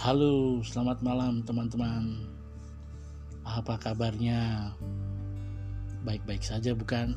[0.00, 2.28] Halo, selamat malam teman-teman.
[3.48, 4.72] Apa kabarnya?
[6.04, 7.16] Baik-baik saja bukan?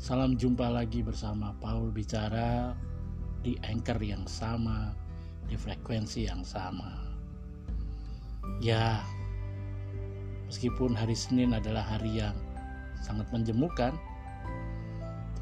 [0.00, 2.72] Salam jumpa lagi bersama Paul bicara
[3.44, 4.96] di anchor yang sama,
[5.44, 6.96] di frekuensi yang sama.
[8.64, 9.04] Ya,
[10.48, 12.36] meskipun hari Senin adalah hari yang
[13.04, 13.92] sangat menjemukan,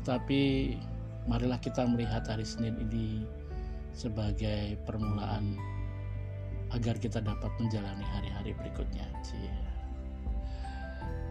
[0.03, 0.75] tetapi
[1.31, 3.23] marilah kita melihat hari Senin ini
[3.93, 5.55] sebagai permulaan
[6.73, 9.05] agar kita dapat menjalani hari-hari berikutnya.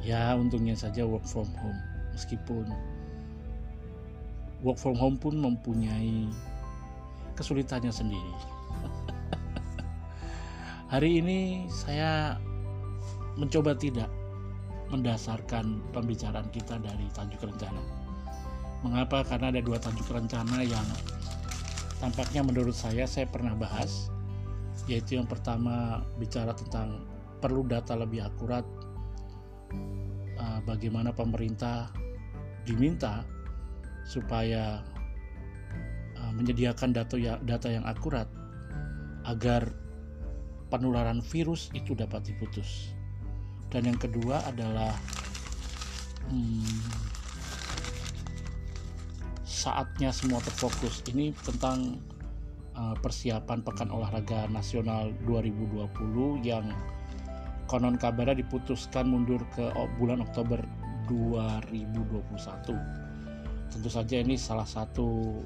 [0.02, 1.82] Ya, untungnya saja work from home,
[2.14, 2.66] meskipun
[4.66, 6.30] work from home pun mempunyai
[7.38, 8.36] kesulitannya sendiri.
[10.94, 12.38] Hari ini saya
[13.38, 14.10] mencoba tidak
[14.90, 18.01] mendasarkan pembicaraan kita dari tajuk rencana.
[18.82, 19.22] Mengapa?
[19.26, 20.86] Karena ada dua tajuk rencana yang
[22.02, 24.10] tampaknya menurut saya saya pernah bahas
[24.90, 27.06] yaitu yang pertama bicara tentang
[27.38, 28.66] perlu data lebih akurat
[30.42, 31.94] uh, bagaimana pemerintah
[32.66, 33.22] diminta
[34.02, 34.82] supaya
[36.18, 38.26] uh, menyediakan data ya, data yang akurat
[39.30, 39.70] agar
[40.74, 42.98] penularan virus itu dapat diputus
[43.70, 44.98] dan yang kedua adalah
[46.34, 47.11] hmm,
[49.62, 52.02] saatnya semua terfokus ini tentang
[52.72, 56.72] Eh, persiapan Pekan Olahraga Nasional 2020 yang
[57.68, 60.64] konon kabarnya diputuskan mundur ke bulan Oktober
[61.06, 62.80] 2021.
[63.68, 65.44] Tentu saja ini salah satu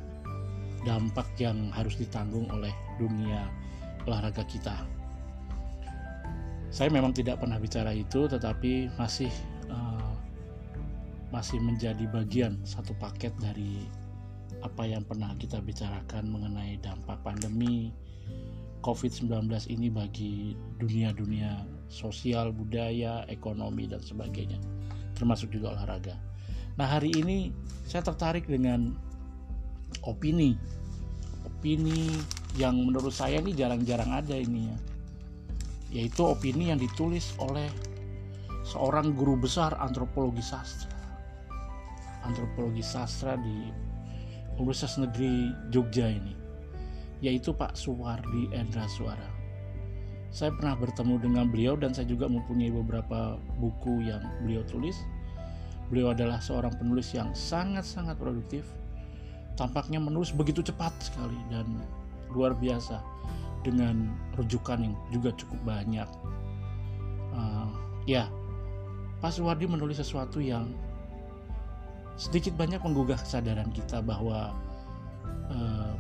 [0.86, 2.70] dampak yang harus ditanggung oleh
[3.02, 3.50] dunia
[4.06, 4.86] olahraga kita.
[6.70, 9.34] Saya memang tidak pernah bicara itu, tetapi masih
[9.74, 10.14] uh,
[11.34, 14.05] masih menjadi bagian satu paket dari
[14.64, 17.94] apa yang pernah kita bicarakan mengenai dampak pandemi
[18.86, 24.62] COVID-19 ini bagi dunia-dunia sosial, budaya, ekonomi, dan sebagainya,
[25.18, 26.14] termasuk juga olahraga.
[26.78, 27.50] Nah, hari ini
[27.90, 28.94] saya tertarik dengan
[30.06, 30.54] opini,
[31.46, 32.14] opini
[32.62, 34.78] yang menurut saya ini jarang-jarang ada ini ya,
[36.02, 37.66] yaitu opini yang ditulis oleh
[38.66, 40.94] seorang guru besar antropologi sastra,
[42.22, 43.70] antropologi sastra di
[44.60, 46.36] Universitas Negeri Jogja ini
[47.24, 49.30] yaitu Pak Suwardi Endra Suara.
[50.36, 55.00] Saya pernah bertemu dengan beliau dan saya juga mempunyai beberapa buku yang beliau tulis.
[55.88, 58.68] Beliau adalah seorang penulis yang sangat-sangat produktif
[59.56, 61.64] tampaknya menulis begitu cepat sekali dan
[62.36, 63.00] luar biasa
[63.64, 66.10] dengan rujukan yang juga cukup banyak.
[67.32, 67.72] Uh,
[68.04, 68.28] ya
[69.24, 70.70] Pak Suwardi menulis sesuatu yang
[72.16, 74.56] sedikit banyak menggugah kesadaran kita bahwa
[75.52, 75.94] eh,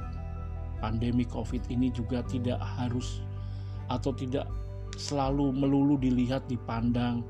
[0.79, 3.19] pandemi COVID ini juga tidak harus
[3.91, 4.47] atau tidak
[4.95, 7.21] selalu melulu dilihat dipandang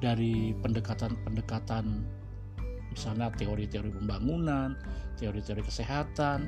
[0.00, 2.04] dari pendekatan-pendekatan
[2.94, 4.78] misalnya teori-teori pembangunan,
[5.18, 6.46] teori-teori kesehatan,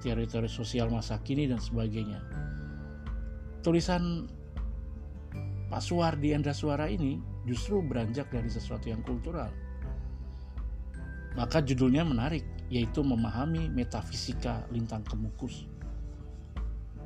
[0.00, 2.18] teori-teori sosial masa kini dan sebagainya.
[3.62, 4.26] Tulisan
[5.70, 9.52] Pak Suwardi Endra Suara ini justru beranjak dari sesuatu yang kultural
[11.32, 15.64] maka judulnya menarik, yaitu memahami metafisika lintang kemukus.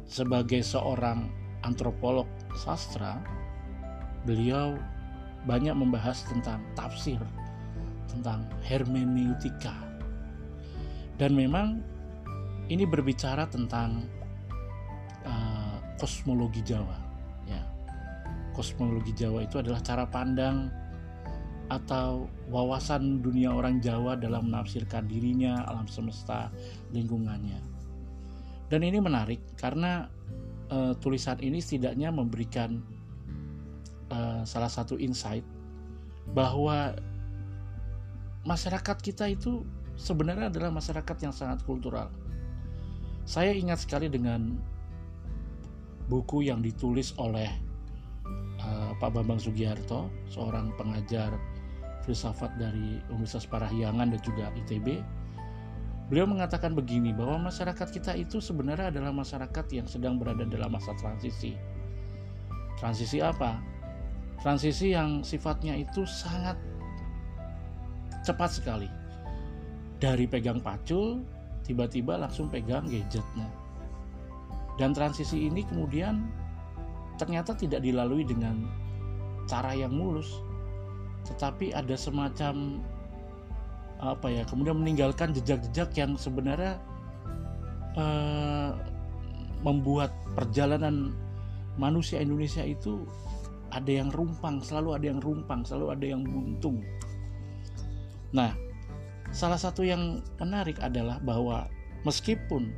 [0.07, 1.31] Sebagai seorang
[1.67, 3.19] antropolog sastra,
[4.27, 4.79] beliau
[5.47, 7.19] banyak membahas tentang tafsir,
[8.11, 9.75] tentang hermeneutika.
[11.17, 11.81] Dan memang
[12.67, 14.11] ini berbicara tentang
[15.23, 16.99] uh, kosmologi Jawa.
[17.47, 17.63] Ya.
[18.53, 20.71] Kosmologi Jawa itu adalah cara pandang
[21.67, 26.51] atau wawasan dunia orang Jawa dalam menafsirkan dirinya, alam semesta,
[26.95, 27.59] lingkungannya.
[28.71, 30.07] Dan ini menarik karena
[30.71, 32.83] uh, tulisan ini setidaknya memberikan
[34.11, 35.43] uh, salah satu insight
[36.35, 36.95] bahwa
[38.47, 39.63] masyarakat kita itu
[39.99, 42.11] sebenarnya adalah masyarakat yang sangat kultural.
[43.27, 44.55] Saya ingat sekali dengan
[46.07, 47.51] buku yang ditulis oleh
[48.63, 51.35] uh, Pak Bambang Sugiharto, seorang pengajar
[52.07, 55.03] filsafat dari Universitas Parahyangan dan juga ITB
[56.07, 60.95] beliau mengatakan begini bahwa masyarakat kita itu sebenarnya adalah masyarakat yang sedang berada dalam masa
[60.95, 61.59] transisi.
[62.79, 63.59] Transisi apa?
[64.39, 66.55] Transisi yang sifatnya itu sangat
[68.23, 68.87] cepat sekali.
[69.99, 71.27] Dari pegang pacul
[71.67, 73.51] tiba-tiba langsung pegang gadgetnya.
[74.79, 76.23] Dan transisi ini kemudian
[77.19, 78.63] ternyata tidak dilalui dengan
[79.51, 80.46] cara yang mulus
[81.27, 82.81] tetapi ada semacam
[83.97, 86.77] apa ya kemudian meninggalkan jejak-jejak yang sebenarnya
[87.97, 88.77] uh,
[89.65, 91.17] membuat perjalanan
[91.81, 93.05] manusia Indonesia itu
[93.73, 96.81] ada yang rumpang, selalu ada yang rumpang, selalu ada yang buntung.
[98.33, 98.55] Nah,
[99.35, 101.67] salah satu yang menarik adalah bahwa
[102.07, 102.71] meskipun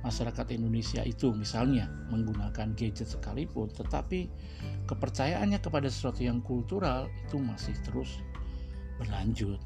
[0.00, 4.32] masyarakat Indonesia itu misalnya menggunakan gadget sekalipun, tetapi
[4.88, 8.24] kepercayaannya kepada sesuatu yang kultural itu masih terus
[8.96, 9.60] berlanjut.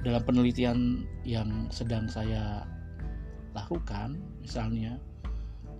[0.00, 2.64] Dalam penelitian yang sedang saya
[3.52, 4.96] lakukan, misalnya,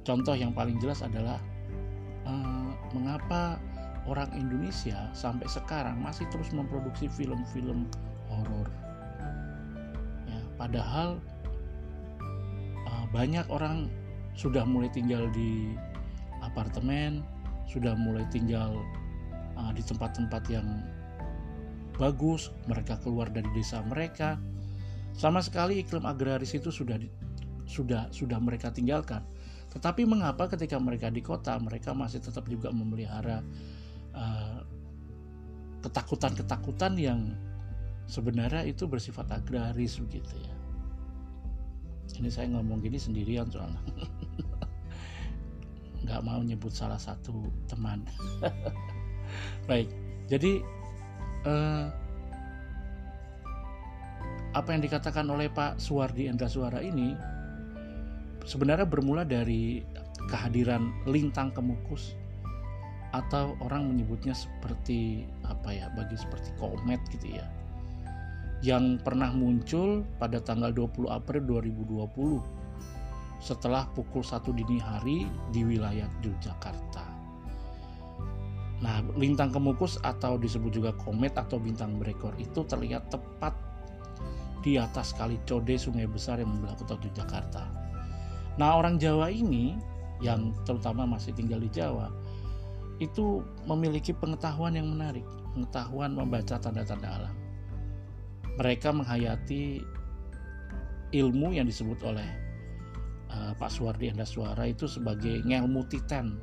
[0.04, 1.40] contoh yang paling jelas adalah
[2.28, 3.56] uh, mengapa
[4.08, 7.88] orang Indonesia sampai sekarang masih terus memproduksi film-film
[8.28, 8.68] horor.
[10.28, 11.20] Ya, padahal
[13.10, 13.90] banyak orang
[14.38, 15.74] sudah mulai tinggal di
[16.40, 17.26] apartemen,
[17.66, 18.78] sudah mulai tinggal
[19.58, 20.66] uh, di tempat-tempat yang
[21.98, 24.38] bagus, mereka keluar dari desa mereka.
[25.12, 26.96] Sama sekali iklim agraris itu sudah
[27.66, 29.26] sudah sudah mereka tinggalkan.
[29.70, 33.42] Tetapi mengapa ketika mereka di kota mereka masih tetap juga memelihara
[34.14, 34.62] uh,
[35.84, 37.20] ketakutan-ketakutan yang
[38.10, 40.59] sebenarnya itu bersifat agraris begitu ya
[42.20, 43.80] ini saya ngomong gini sendirian soalnya.
[46.04, 48.04] Nggak mau nyebut salah satu teman.
[49.68, 49.88] Baik
[50.30, 50.62] jadi
[51.42, 51.84] eh,
[54.54, 57.18] apa yang dikatakan oleh Pak Suwardi Endra Suara ini
[58.46, 59.82] sebenarnya bermula dari
[60.30, 62.14] kehadiran lintang kemukus
[63.10, 67.46] atau orang menyebutnya seperti apa ya bagi seperti komet gitu ya
[68.60, 76.04] yang pernah muncul pada tanggal 20 April 2020 setelah pukul 1 dini hari di wilayah
[76.20, 77.04] Yogyakarta.
[78.84, 83.56] Nah, lintang kemukus atau disebut juga komet atau bintang berekor itu terlihat tepat
[84.60, 87.64] di atas kali Code sungai besar yang membelah kota Yogyakarta.
[88.60, 89.72] Nah, orang Jawa ini
[90.20, 92.12] yang terutama masih tinggal di Jawa
[93.00, 95.24] itu memiliki pengetahuan yang menarik,
[95.56, 97.39] pengetahuan membaca tanda-tanda alam
[98.60, 99.80] mereka menghayati
[101.16, 102.28] ilmu yang disebut oleh
[103.32, 106.36] uh, Pak Suwardi Suara itu sebagai ngelmu titan.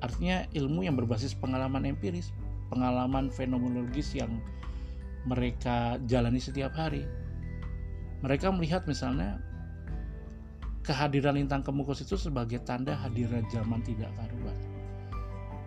[0.00, 2.32] Artinya ilmu yang berbasis pengalaman empiris,
[2.72, 4.40] pengalaman fenomenologis yang
[5.28, 7.04] mereka jalani setiap hari.
[8.24, 9.36] Mereka melihat misalnya
[10.80, 14.56] kehadiran lintang kemukus itu sebagai tanda hadirnya zaman tidak karuan.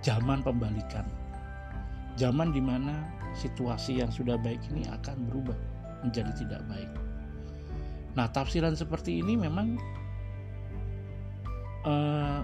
[0.01, 1.20] Zaman pembalikan.
[2.19, 5.55] Zaman di mana situasi yang sudah baik ini akan berubah
[6.03, 6.91] menjadi tidak baik.
[8.17, 9.79] Nah, tafsiran seperti ini memang
[11.87, 12.43] uh,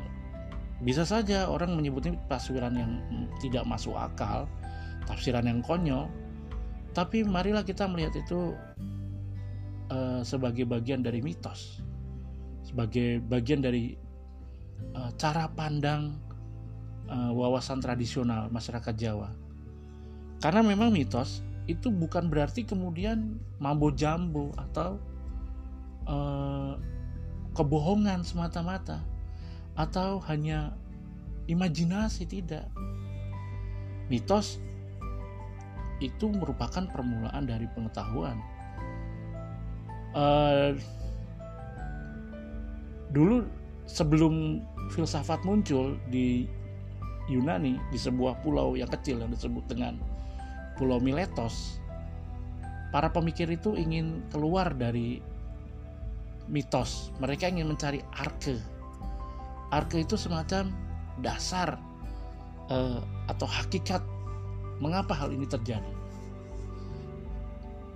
[0.79, 2.91] bisa saja orang menyebutnya tafsiran yang
[3.43, 4.47] tidak masuk akal,
[5.09, 6.07] tafsiran yang konyol,
[6.95, 8.55] tapi marilah kita melihat itu
[9.91, 11.83] uh, sebagai bagian dari mitos,
[12.63, 13.97] sebagai bagian dari
[14.95, 16.15] uh, cara pandang
[17.11, 19.47] uh, wawasan tradisional masyarakat Jawa
[20.37, 25.01] karena memang mitos itu bukan berarti kemudian mambo jambo atau
[26.07, 26.79] uh,
[27.57, 29.03] kebohongan semata-mata
[29.75, 30.77] atau hanya
[31.49, 32.69] imajinasi tidak.
[34.07, 34.61] Mitos
[35.99, 38.37] itu merupakan permulaan dari pengetahuan.
[40.15, 40.77] Uh,
[43.11, 43.43] dulu
[43.89, 44.63] sebelum
[44.93, 46.47] filsafat muncul di
[47.27, 49.99] Yunani di sebuah pulau yang kecil yang disebut dengan
[50.77, 51.81] Pulau Miletos,
[52.93, 55.19] para pemikir itu ingin keluar dari
[56.47, 57.11] mitos.
[57.19, 58.55] Mereka ingin mencari arke.
[59.73, 60.71] Arke itu semacam
[61.19, 61.75] dasar
[62.71, 63.99] uh, atau hakikat
[64.79, 65.93] mengapa hal ini terjadi.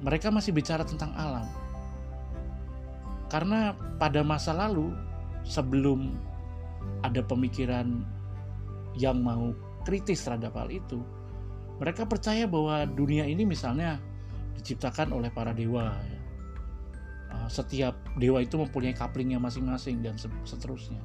[0.02, 1.46] Mereka masih bicara tentang alam.
[3.32, 4.92] Karena pada masa lalu
[5.48, 6.12] sebelum
[7.06, 8.04] ada pemikiran
[8.98, 9.56] yang mau
[9.88, 11.00] kritis terhadap hal itu,
[11.82, 13.98] mereka percaya bahwa dunia ini misalnya
[14.62, 15.98] diciptakan oleh para dewa.
[15.98, 16.22] Ya.
[17.34, 20.14] Ah, setiap dewa itu mempunyai kaplingnya masing-masing dan
[20.46, 21.02] seterusnya.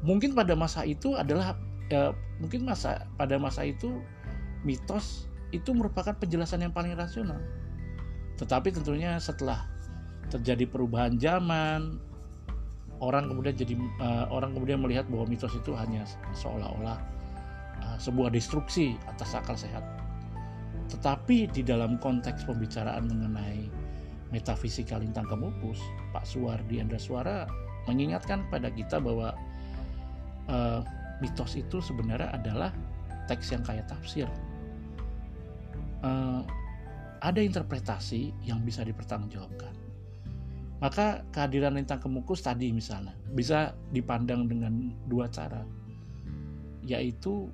[0.00, 1.52] Mungkin pada masa itu adalah
[1.92, 4.00] ya, mungkin masa pada masa itu
[4.64, 7.36] mitos itu merupakan penjelasan yang paling rasional.
[8.40, 9.68] Tetapi tentunya setelah
[10.32, 12.00] terjadi perubahan zaman,
[13.04, 17.13] orang kemudian jadi uh, orang kemudian melihat bahwa mitos itu hanya seolah-olah
[17.98, 19.82] sebuah destruksi atas akal sehat.
[20.90, 23.66] Tetapi di dalam konteks pembicaraan mengenai
[24.34, 27.46] metafisika lintang kemupus, Pak Suwardi Suara
[27.86, 29.36] mengingatkan pada kita bahwa
[30.48, 30.80] uh,
[31.22, 32.70] mitos itu sebenarnya adalah
[33.30, 34.28] teks yang kaya tafsir.
[36.04, 36.44] Uh,
[37.24, 39.72] ada interpretasi yang bisa dipertanggungjawabkan.
[40.84, 45.64] Maka kehadiran lintang kemukus tadi misalnya bisa dipandang dengan dua cara,
[46.84, 47.48] yaitu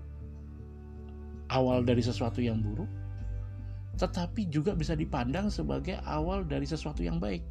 [1.51, 2.89] awal dari sesuatu yang buruk,
[3.99, 7.43] tetapi juga bisa dipandang sebagai awal dari sesuatu yang baik,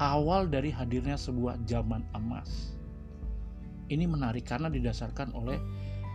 [0.00, 2.74] awal dari hadirnya sebuah zaman emas.
[3.88, 5.56] Ini menarik karena didasarkan oleh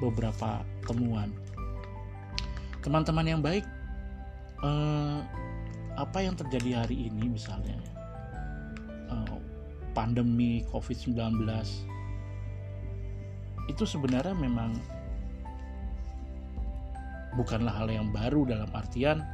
[0.02, 1.32] beberapa temuan.
[2.84, 3.64] Teman-teman yang baik,
[4.66, 5.20] eh,
[5.94, 7.78] apa yang terjadi hari ini misalnya
[9.14, 9.38] eh,
[9.94, 11.46] pandemi COVID-19
[13.72, 14.76] itu sebenarnya memang
[17.36, 19.26] bukanlah hal yang baru dalam artian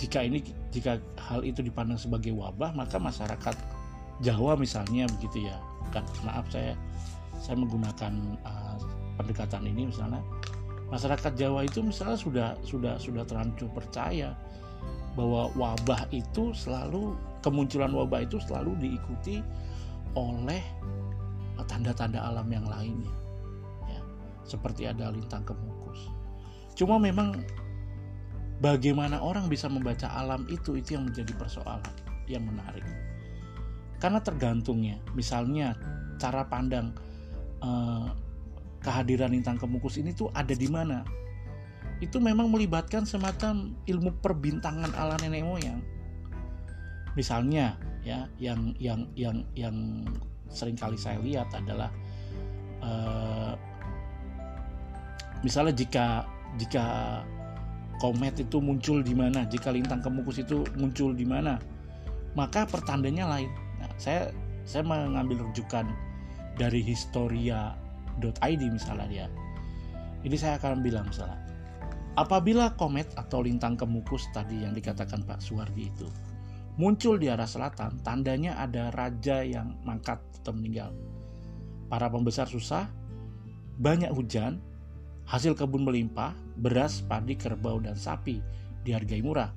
[0.00, 0.42] jika ini
[0.74, 3.54] jika hal itu dipandang sebagai wabah maka masyarakat
[4.22, 5.56] Jawa misalnya begitu ya.
[5.90, 6.78] Kan maaf saya
[7.42, 8.78] saya menggunakan uh,
[9.18, 10.22] pendekatan ini misalnya.
[10.94, 14.36] Masyarakat Jawa itu misalnya sudah sudah sudah terlanjur percaya
[15.18, 19.40] bahwa wabah itu selalu kemunculan wabah itu selalu diikuti
[20.14, 20.60] oleh
[21.68, 23.12] tanda-tanda alam yang lainnya
[23.86, 24.00] ya,
[24.44, 25.81] seperti ada lintang kemukus
[26.72, 27.40] cuma memang
[28.62, 31.94] bagaimana orang bisa membaca alam itu itu yang menjadi persoalan
[32.30, 32.84] yang menarik.
[33.98, 35.78] Karena tergantungnya misalnya
[36.18, 36.90] cara pandang
[37.62, 38.08] Eh,
[38.82, 41.06] kehadiran lintang kemukus ini tuh ada di mana?
[42.02, 45.78] Itu memang melibatkan semacam ilmu perbintangan ala nenek moyang.
[47.14, 50.02] Misalnya ya yang yang yang yang
[50.50, 51.94] sering kali saya lihat adalah
[52.82, 53.54] uh,
[55.46, 56.26] misalnya jika
[56.60, 56.84] jika
[58.00, 61.56] komet itu muncul di mana jika lintang kemukus itu muncul di mana
[62.34, 64.32] maka pertandanya lain nah, saya
[64.62, 65.86] saya mengambil rujukan
[66.56, 69.26] dari historia.id misalnya dia.
[70.22, 71.38] Ini saya akan bilang misalnya,
[72.14, 76.06] apabila komet atau lintang kemukus tadi yang dikatakan Pak Suwardi itu
[76.78, 80.94] muncul di arah selatan, tandanya ada raja yang mangkat atau meninggal.
[81.90, 82.88] Para pembesar susah,
[83.76, 84.62] banyak hujan,
[85.28, 88.42] hasil kebun melimpah, beras, padi, kerbau, dan sapi
[88.82, 89.50] dihargai murah.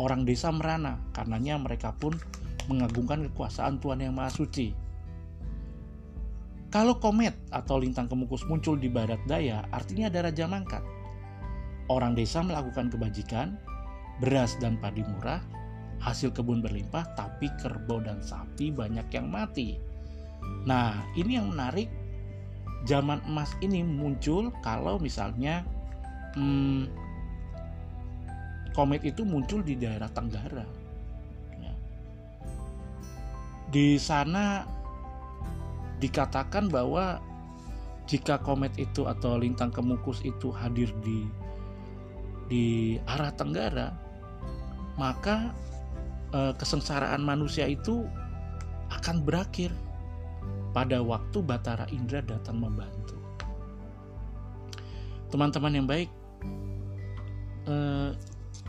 [0.00, 2.16] Orang desa merana, karenanya mereka pun
[2.66, 4.68] mengagungkan kekuasaan Tuhan Yang Maha Suci.
[6.72, 10.80] Kalau komet atau lintang kemukus muncul di barat daya, artinya ada raja mangkat.
[11.92, 13.60] Orang desa melakukan kebajikan,
[14.24, 15.44] beras dan padi murah,
[16.00, 19.76] hasil kebun berlimpah, tapi kerbau dan sapi banyak yang mati.
[20.64, 21.92] Nah, ini yang menarik.
[22.82, 25.62] Zaman emas ini muncul kalau misalnya
[26.36, 26.88] hmm,
[28.72, 30.64] komet itu muncul di daerah Tenggara.
[31.60, 31.72] Ya.
[33.72, 34.64] Di sana
[36.02, 37.22] dikatakan bahwa
[38.10, 41.30] jika komet itu atau lintang kemukus itu hadir di
[42.50, 42.64] di
[43.08, 43.94] arah tenggara
[45.00, 45.54] maka
[46.34, 48.04] e, kesengsaraan manusia itu
[48.92, 49.72] akan berakhir
[50.76, 53.16] pada waktu Batara Indra datang membantu.
[55.32, 56.12] Teman-teman yang baik,
[57.66, 57.74] e,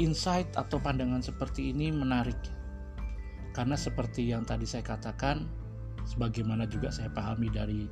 [0.01, 2.37] insight atau pandangan seperti ini menarik.
[3.53, 5.45] Karena seperti yang tadi saya katakan
[6.03, 7.85] sebagaimana juga saya pahami dari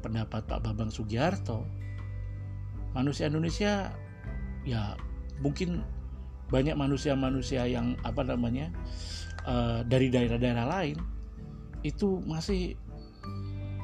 [0.00, 1.84] pendapat Pak Bambang Sugiharto
[2.94, 3.90] manusia Indonesia
[4.62, 4.94] ya
[5.42, 5.82] mungkin
[6.48, 8.70] banyak manusia-manusia yang apa namanya
[9.44, 10.96] uh, dari daerah-daerah lain
[11.82, 12.78] itu masih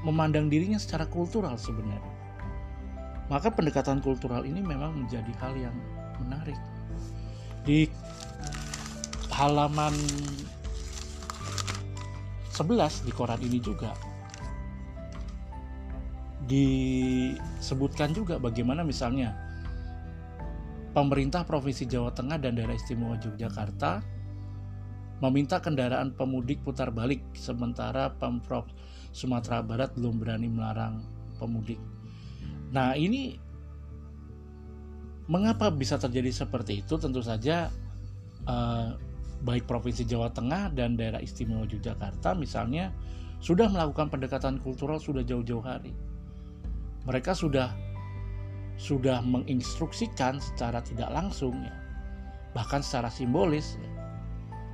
[0.07, 2.15] memandang dirinya secara kultural sebenarnya.
[3.29, 5.77] Maka pendekatan kultural ini memang menjadi hal yang
[6.27, 6.59] menarik
[7.65, 7.89] di
[9.33, 9.95] halaman
[12.53, 13.97] 11 di koran ini juga
[16.45, 19.33] disebutkan juga bagaimana misalnya
[20.91, 24.03] pemerintah Provinsi Jawa Tengah dan Daerah Istimewa Yogyakarta
[25.23, 28.67] meminta kendaraan pemudik putar balik sementara Pemprov
[29.15, 31.05] Sumatera Barat belum berani melarang
[31.39, 31.79] pemudik.
[32.73, 33.37] Nah, ini
[35.31, 36.99] mengapa bisa terjadi seperti itu?
[36.99, 37.71] Tentu saja
[38.51, 38.99] uh,
[39.47, 42.91] baik Provinsi Jawa Tengah dan daerah istimewa Yogyakarta misalnya
[43.41, 45.95] sudah melakukan pendekatan kultural sudah jauh-jauh hari.
[47.09, 47.73] Mereka sudah
[48.77, 51.73] sudah menginstruksikan secara tidak langsung ya,
[52.53, 53.91] bahkan secara simbolis ya,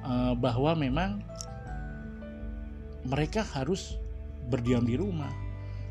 [0.07, 1.23] eh, bahwa memang
[3.07, 3.99] mereka harus
[4.51, 5.31] berdiam di rumah,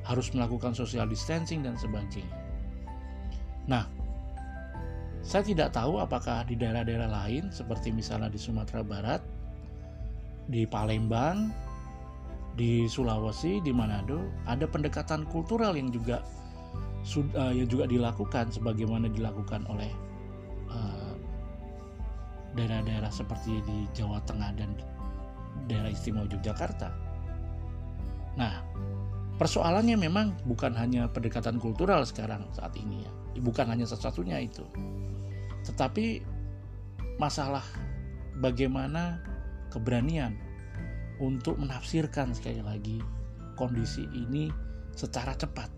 [0.03, 2.27] harus melakukan social distancing dan sebagainya.
[3.67, 3.87] Nah,
[5.25, 9.25] saya tidak tahu apakah di daerah-daerah lain seperti misalnya di Sumatera Barat,
[10.45, 11.49] di Palembang,
[12.53, 16.21] di Sulawesi, di Manado ada pendekatan kultural yang juga
[17.17, 19.89] uh, yang juga dilakukan sebagaimana dilakukan oleh
[20.69, 21.17] uh,
[22.53, 24.77] daerah-daerah seperti di Jawa Tengah dan
[25.65, 26.93] daerah istimewa Yogyakarta.
[28.37, 28.61] Nah,
[29.41, 33.11] persoalannya memang bukan hanya pendekatan kultural sekarang saat ini ya,
[33.43, 34.63] bukan hanya satu-satunya itu,
[35.65, 36.21] tetapi
[37.17, 37.63] masalah
[38.39, 39.19] bagaimana
[39.73, 40.37] keberanian
[41.19, 42.99] untuk menafsirkan sekali lagi
[43.55, 44.51] kondisi ini
[44.95, 45.71] secara cepat.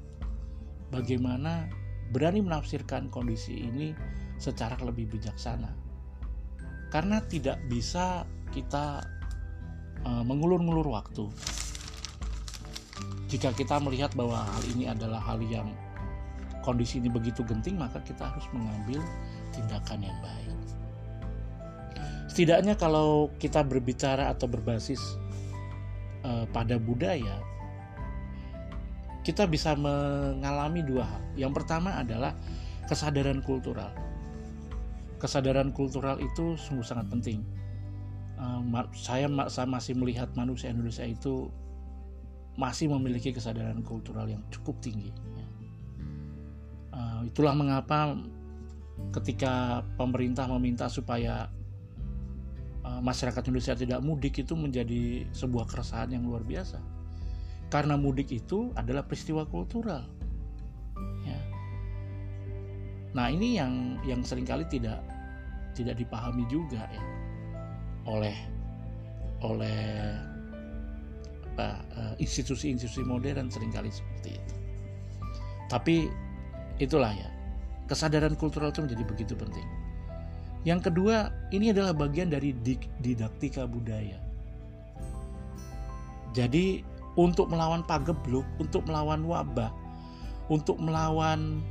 [0.89, 1.67] Bagaimana
[2.13, 3.93] berani menafsirkan kondisi ini
[4.39, 5.69] secara lebih bijaksana.
[6.87, 8.23] Karena tidak bisa
[8.55, 9.03] kita
[10.07, 11.27] uh, mengulur-ngulur waktu.
[13.27, 15.67] Jika kita melihat bahwa hal ini adalah hal yang
[16.61, 18.99] kondisi ini begitu genting, maka kita harus mengambil
[19.55, 20.57] tindakan yang baik.
[22.27, 24.99] Setidaknya kalau kita berbicara atau berbasis
[26.21, 27.41] uh, pada budaya,
[29.25, 31.23] kita bisa mengalami dua hal.
[31.35, 32.35] Yang pertama adalah
[32.85, 33.89] kesadaran kultural.
[35.17, 37.41] Kesadaran kultural itu sungguh sangat penting.
[38.37, 38.61] Uh,
[38.93, 41.49] saya, saya masih melihat manusia Indonesia itu
[42.57, 45.13] masih memiliki kesadaran kultural yang cukup tinggi.
[47.27, 48.15] Itulah mengapa
[49.13, 51.51] ketika pemerintah meminta supaya
[52.87, 56.79] uh, masyarakat Indonesia tidak mudik itu menjadi sebuah keresahan yang luar biasa
[57.67, 60.07] karena mudik itu adalah peristiwa kultural.
[61.27, 61.39] Ya.
[63.11, 65.03] Nah ini yang yang sering kali tidak
[65.75, 67.03] tidak dipahami juga ya
[68.07, 68.37] oleh
[69.43, 69.83] oleh
[71.59, 74.55] eh, institusi-institusi modern sering kali seperti itu.
[75.67, 76.07] Tapi
[76.77, 77.29] itulah ya
[77.87, 79.65] kesadaran kultural itu menjadi begitu penting.
[80.67, 82.51] Yang kedua, ini adalah bagian dari
[82.99, 84.19] didaktika budaya.
[86.35, 86.83] Jadi
[87.15, 89.71] untuk melawan pagebluk, untuk melawan wabah,
[90.51, 91.63] untuk melawan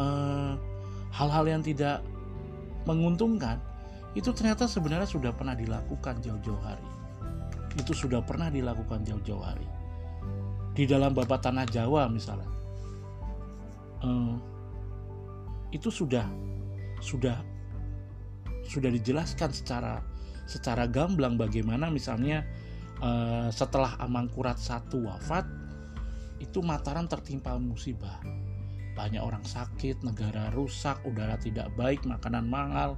[0.00, 0.52] eh,
[1.12, 2.00] hal-hal yang tidak
[2.88, 3.60] menguntungkan,
[4.16, 6.88] itu ternyata sebenarnya sudah pernah dilakukan jauh-jauh hari.
[7.76, 9.68] Itu sudah pernah dilakukan jauh-jauh hari.
[10.72, 12.48] Di dalam babat tanah Jawa misalnya,
[14.02, 14.34] uh,
[15.72, 16.26] itu sudah
[17.02, 17.40] sudah
[18.66, 20.02] sudah dijelaskan secara
[20.46, 22.46] secara gamblang bagaimana misalnya
[23.02, 25.42] Eh, setelah Amangkurat satu wafat
[26.38, 28.22] itu Mataram tertimpa musibah.
[28.94, 32.94] Banyak orang sakit negara rusak udara tidak baik makanan mahal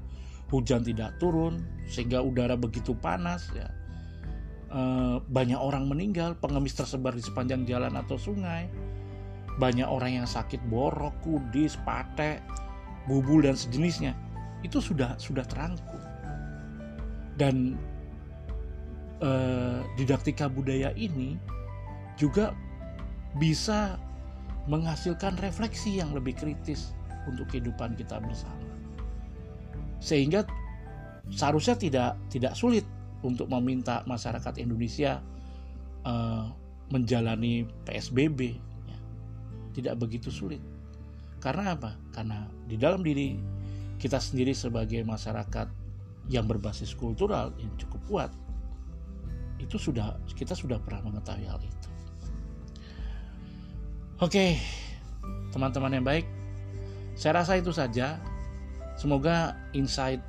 [0.53, 3.71] hujan tidak turun sehingga udara begitu panas ya.
[4.69, 4.81] E,
[5.23, 8.67] banyak orang meninggal pengemis tersebar di sepanjang jalan atau sungai
[9.59, 12.43] banyak orang yang sakit borok kudis pate
[13.07, 14.17] bubul dan sejenisnya
[14.67, 16.01] itu sudah sudah terangkum
[17.39, 17.79] dan
[19.21, 21.37] eh, didaktika budaya ini
[22.15, 22.55] juga
[23.39, 23.99] bisa
[24.71, 26.97] menghasilkan refleksi yang lebih kritis
[27.29, 28.65] untuk kehidupan kita bersama.
[30.01, 30.45] Sehingga
[31.33, 32.85] seharusnya tidak tidak sulit
[33.25, 35.21] untuk meminta masyarakat Indonesia
[36.05, 36.53] uh,
[36.93, 38.61] menjalani PSBB.
[39.75, 40.63] Tidak begitu sulit.
[41.43, 41.99] Karena apa?
[42.15, 43.37] Karena di dalam diri
[43.99, 45.69] kita sendiri sebagai masyarakat
[46.33, 48.31] yang berbasis kultural yang cukup kuat,
[49.61, 51.89] itu sudah kita sudah pernah mengetahui hal itu.
[54.23, 54.57] Oke,
[55.53, 56.25] teman-teman yang baik,
[57.19, 58.17] saya rasa itu saja.
[58.95, 60.23] Semoga insight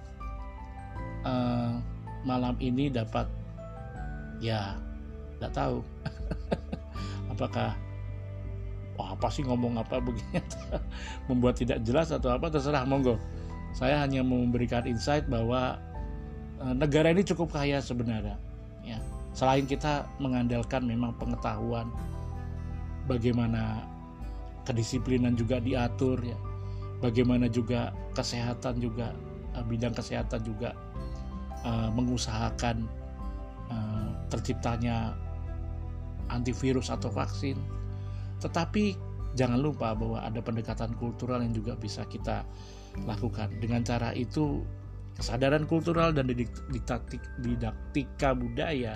[1.21, 1.77] uh,
[2.25, 3.29] malam ini dapat
[4.41, 4.73] ya
[5.37, 5.77] tidak tahu
[7.31, 7.77] apakah
[8.99, 10.39] oh, apa sih ngomong apa begini?
[11.31, 13.19] Membuat tidak jelas atau apa terserah monggo.
[13.75, 15.75] Saya hanya memberikan insight bahwa
[16.63, 18.39] uh, negara ini cukup kaya sebenarnya
[18.87, 18.99] ya.
[19.35, 21.91] Selain kita mengandalkan memang pengetahuan
[23.11, 23.83] bagaimana
[24.63, 26.39] kedisiplinan juga diatur ya.
[27.03, 29.11] Bagaimana juga kesehatan juga
[29.51, 30.71] eh, bidang kesehatan juga
[31.67, 32.87] uh, mengusahakan
[33.67, 35.11] uh, terciptanya
[36.31, 37.59] antivirus atau vaksin
[38.45, 38.93] tetapi
[39.33, 42.45] jangan lupa bahwa ada pendekatan kultural yang juga bisa kita
[43.03, 44.63] lakukan dengan cara itu
[45.17, 48.95] kesadaran kultural dan didaktik, didaktika budaya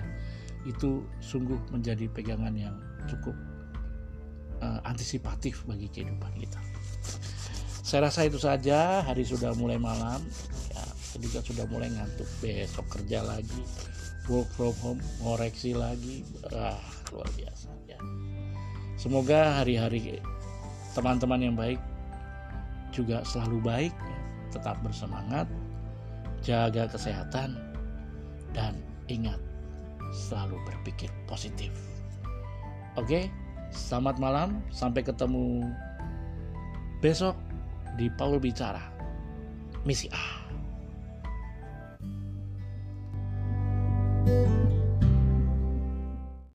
[0.68, 2.76] itu sungguh menjadi pegangan yang
[3.08, 3.36] cukup
[4.60, 6.60] uh, antisipatif bagi kehidupan kita.
[7.80, 9.02] Saya rasa itu saja.
[9.02, 10.22] Hari sudah mulai malam,
[10.70, 10.84] ya,
[11.18, 12.28] juga sudah mulai ngantuk.
[12.38, 13.64] Besok kerja lagi,
[14.28, 16.22] work from home, ngoreksi lagi,
[16.54, 16.78] ah,
[17.10, 17.72] luar biasa.
[17.88, 17.98] Ya.
[19.00, 20.20] Semoga hari-hari
[20.92, 21.80] teman-teman yang baik
[22.92, 23.94] juga selalu baik,
[24.52, 25.48] tetap bersemangat,
[26.44, 27.56] jaga kesehatan,
[28.52, 28.76] dan
[29.08, 29.40] ingat
[30.12, 31.72] selalu berpikir positif.
[33.00, 33.32] Oke,
[33.72, 35.64] selamat malam, sampai ketemu
[37.00, 37.40] besok
[37.96, 38.84] di Paul Bicara.
[39.88, 40.28] Misi A.
[44.20, 44.79] thank you